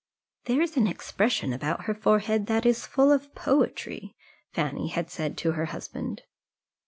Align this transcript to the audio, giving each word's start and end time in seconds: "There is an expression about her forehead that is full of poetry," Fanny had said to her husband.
"There 0.45 0.61
is 0.63 0.77
an 0.77 0.87
expression 0.87 1.53
about 1.53 1.83
her 1.83 1.93
forehead 1.93 2.47
that 2.47 2.65
is 2.65 2.87
full 2.87 3.11
of 3.11 3.35
poetry," 3.35 4.15
Fanny 4.51 4.87
had 4.87 5.11
said 5.11 5.37
to 5.37 5.51
her 5.51 5.65
husband. 5.65 6.23